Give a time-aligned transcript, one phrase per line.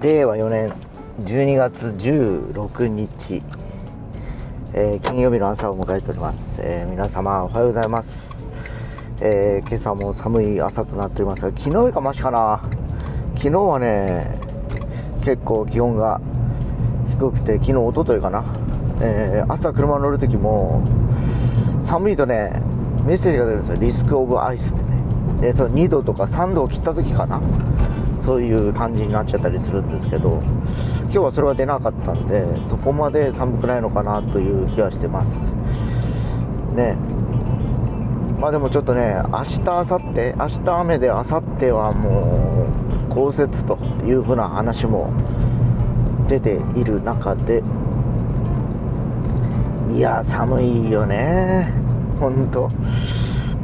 [0.00, 0.72] 令和4年
[1.24, 3.42] 12月16日、
[4.72, 8.48] えー金曜日の朝を迎えております、えー皆様おはようございます、
[9.20, 12.62] えー今朝も寒い朝となっておりますが昨日よりかマシかな？
[13.34, 14.38] 昨日はね
[15.24, 16.20] 結構気温が
[17.10, 18.44] 低くて昨日一昨日かな、
[19.02, 20.86] え朝車乗る時も
[21.82, 22.62] 寒いとね
[23.04, 23.76] メッセージが出るんですよ。
[23.80, 25.02] リスクオブアイスってね。
[25.40, 27.40] でその2度とか3度を切った時かな？
[28.20, 30.42] そういう感じになっちゃったりするんですけど
[31.04, 35.54] 今日はそれは出なかったんでそこまで寒くないのかなという気はしてます。
[36.74, 36.96] ね。
[38.40, 42.66] まあでもちょっとね明日明後日明日雨で明後日はも
[43.08, 45.12] う降雪というふうな話も
[46.28, 47.64] 出ている中で
[49.92, 51.72] いや寒いよね。
[52.20, 52.70] 本当。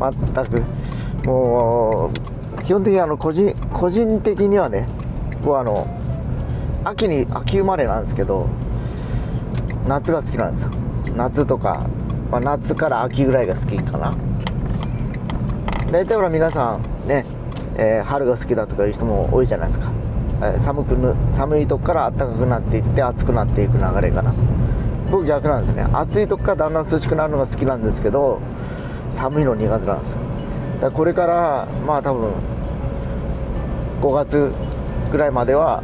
[0.00, 0.62] 全く。
[1.26, 4.88] もう基本的にあの個人個人的にはね
[5.42, 5.86] 僕はあの
[6.82, 8.48] 秋に秋生まれなんですけど
[9.86, 10.70] 夏が好きなんですよ。
[11.14, 11.86] 夏とか、
[12.30, 14.16] まあ、夏から秋ぐらいが好きかな。
[15.92, 17.26] 大体ほら皆さんね、
[17.76, 19.92] えー春が好きだとかいう人も多いじゃないですか、
[20.40, 24.34] えー寒くぬ寒いとこから暖かくなっていって暑くなっていく流れかな。
[25.10, 25.86] 僕逆なんですね。
[25.92, 28.40] 暑いとこからだんだん涼しくなるのが好きなんですけど
[29.12, 30.18] 寒いの苦手なんですよ。
[30.84, 32.30] だこれからまあ多分
[34.02, 34.52] 5月
[35.10, 35.82] ぐらいまでは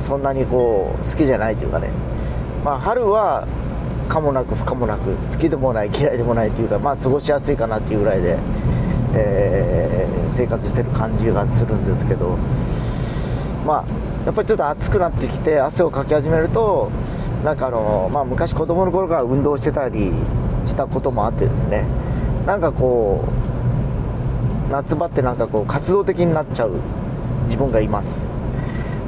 [0.00, 1.90] そんなにこう好きじゃないというかね。
[2.64, 3.46] まあ春は
[4.08, 8.38] 可もなく不可もなく好きでもない嫌いでもないというかまあ過ごしやすいかなっていうぐらいで、
[9.14, 12.38] えー生活してる感じがするんですけど。
[13.66, 13.84] まあ
[14.26, 16.90] やっぱりちょっと暑くなってきて汗をかき始めると
[17.44, 20.12] なんかあの、まあ、昔子供の頃から運動してたり
[20.66, 21.84] したこともあってですね。
[22.46, 23.41] なんかこう
[24.72, 26.80] 夏場ってなんかこう活動的になっちゃう
[27.44, 28.32] 自分がいます、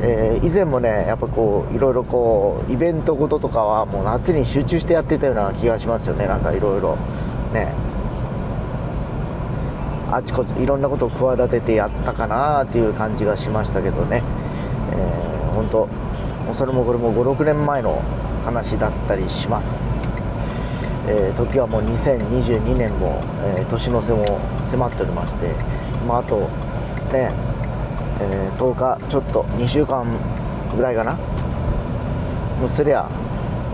[0.03, 6.27] えー以前もねやっぱこういろいろこうイベントごととかはもう夏に集中してやってたような気がしますよね。
[6.27, 6.97] なんかいろいろ。
[7.55, 7.73] ね。
[10.11, 14.23] あちこちいろんなことを企ててやったかなっていう感じがしましたけどね、
[14.93, 15.89] えー、本当
[16.55, 18.01] それもこれも56年前の
[18.45, 20.14] 話だったりします、
[21.07, 24.25] えー時はもう2022年も、えー年の瀬も
[24.65, 25.53] 迫っておりまして、
[26.07, 26.41] まあ、あと
[27.13, 27.31] ね、
[28.21, 30.07] えー10日ちょっと2週間
[30.77, 31.19] ぐらいかな。
[32.61, 33.09] もうすりゃ、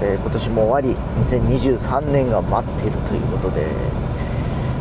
[0.01, 0.99] え今年も終わり
[1.31, 3.67] 2023年が待っているということで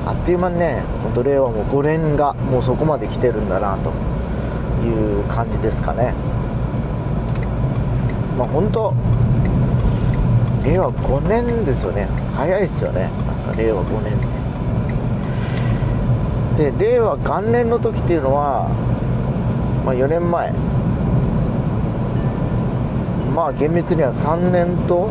[0.06, 3.92] あっという間にね本当令和も5年がもうそこまで来てるんだなと
[4.86, 6.14] いう感じですかね。
[8.38, 8.94] まあ本当
[10.64, 12.08] 令和5年ですよね。
[12.36, 13.10] 早いですよね。
[13.58, 14.18] 令和5年
[16.58, 18.68] で令和元年の時っていうのは、
[19.86, 20.52] まあ、4年前。
[23.34, 25.10] まあ厳密には3年と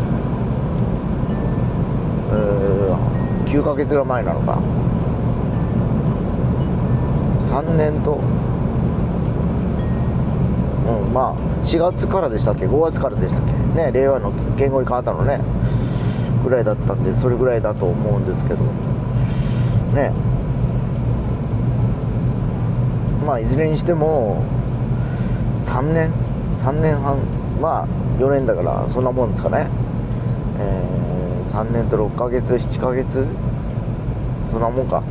[2.30, 2.96] うー
[3.46, 4.58] 9ヶ月ぐらい前なのか。
[7.48, 8.20] 3年と
[10.88, 11.34] うんまあ
[11.66, 13.52] 4月からでしたっけ？5月からでしたっけ？
[13.52, 15.40] ね令和の言語に変わったのね。
[16.42, 18.64] ぐらいだったんでそれぐらいだと思うんですけど。
[19.94, 20.12] ね。
[23.26, 24.42] まあいずれにしても
[25.60, 26.10] 3年
[26.58, 27.18] ？3年半？
[27.60, 27.86] まあ
[28.18, 29.68] 4年だからそんなもんですかね。
[30.58, 30.98] えー
[31.48, 33.26] 3年と6ヶ月？7ヶ月？
[34.50, 35.02] そんなもんか。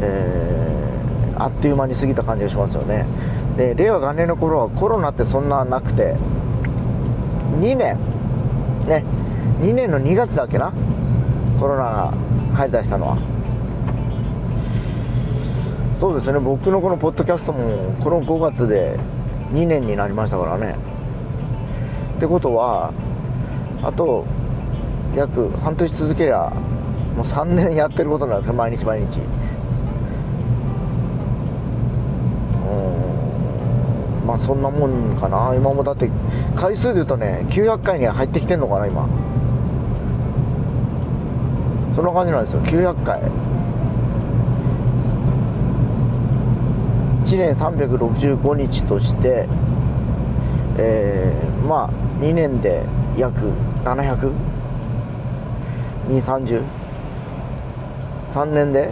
[0.00, 0.38] えー
[1.40, 3.06] あっという間に過ぎた感じがしますよね。
[3.58, 6.16] で令和元年の頃はコロナってそんななくて
[7.60, 7.98] 2年。
[8.86, 9.04] ね。
[9.60, 10.72] 2年の2月だっけな？
[11.58, 12.14] コロナが
[12.54, 13.18] 入り出したのは。
[15.98, 16.38] そうですね。
[16.38, 18.96] 僕のこのポッドキャストもこの5月で
[19.52, 20.76] 2年になりましたからね。
[22.16, 22.92] ってことは
[23.82, 24.24] あと
[25.16, 26.50] 約半年続けりゃ
[27.16, 29.24] もう3年やってることなんですか毎日毎日うん
[34.24, 35.52] まそんなもんかな。
[35.54, 36.10] 今もだって
[36.56, 39.08] 回数で言うとね900回には入ってきてんのかな今。
[41.94, 42.60] そんな感じなんですよ。
[42.62, 43.20] 900回。
[47.24, 49.46] 1年365日として
[50.78, 51.90] えーまあ
[52.22, 52.82] 2年で
[53.18, 53.52] 約
[53.84, 54.32] 700
[56.08, 56.62] 230
[58.32, 58.90] 3年で、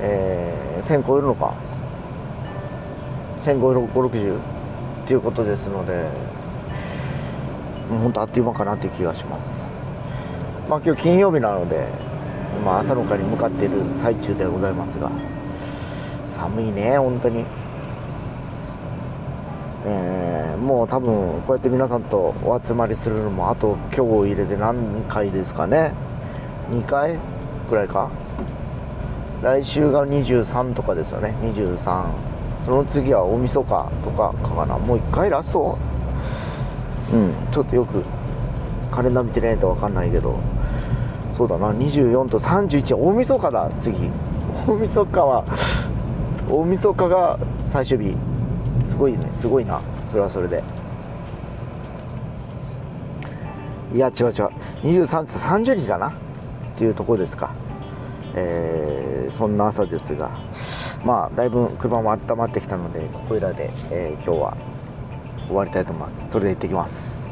[0.00, 1.54] えー1000超えるのか。
[3.44, 4.38] 1560
[5.04, 6.08] っていうことですので
[7.90, 9.74] もう本当あっという間かなっていう気がします。
[10.68, 11.86] まあ今日金曜日なので、
[12.64, 15.12] ま、朝の会に向かっている最中でございますが
[16.24, 17.44] 寒いね本当に。
[19.86, 25.92] えー、もう多分こうやって皆さんとお集まりするのもあと今日を入れて何回ですかね。
[26.70, 27.18] 2回
[27.68, 28.10] ぐらいか。
[29.42, 31.34] 来週が23とかですよね。
[31.42, 32.33] 23
[32.64, 34.78] その次は大晦日とかかな。
[34.78, 35.78] もう1回ラスト？
[37.12, 38.02] うんちょっとよく
[38.90, 40.38] カレンダー見てないと分かんないけど。
[41.34, 44.10] そうだな24と31大晦日だ次。
[44.66, 45.44] 大晦日は
[46.48, 48.16] 大晦日が最終日。
[48.84, 49.82] すごいねすごいな。
[50.08, 50.62] それはそれで。
[53.94, 54.32] いや違う違う。
[54.84, 56.10] 23って30日だな。
[56.10, 56.12] っ
[56.76, 57.52] ていうところですか。
[58.34, 60.30] えー、そんな朝ですが。
[61.04, 64.56] まあだいぶ車も温まってきたのでここいらで、えー、今日は
[65.46, 66.26] 終わりたいと思います。
[66.30, 67.24] それで行ってきます。